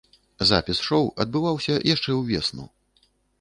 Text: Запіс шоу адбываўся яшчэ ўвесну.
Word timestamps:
Запіс 0.51 0.79
шоу 0.87 1.11
адбываўся 1.25 1.75
яшчэ 1.93 2.17
ўвесну. 2.21 2.67